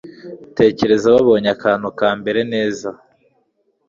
tekereza, 0.57 1.05
babonye 1.15 1.49
akantu 1.55 1.87
ka 1.99 2.09
mbere 2.19 2.41
neza 2.53 2.89